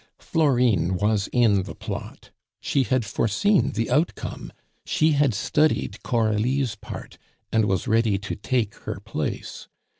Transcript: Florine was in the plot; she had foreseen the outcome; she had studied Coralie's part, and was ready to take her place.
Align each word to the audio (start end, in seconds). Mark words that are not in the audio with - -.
Florine 0.17 0.95
was 0.95 1.27
in 1.31 1.61
the 1.61 1.75
plot; 1.75 2.31
she 2.59 2.81
had 2.85 3.05
foreseen 3.05 3.73
the 3.73 3.91
outcome; 3.91 4.51
she 4.83 5.11
had 5.11 5.31
studied 5.35 6.01
Coralie's 6.01 6.73
part, 6.73 7.19
and 7.51 7.65
was 7.65 7.87
ready 7.87 8.17
to 8.17 8.35
take 8.35 8.73
her 8.75 8.99
place. 8.99 9.67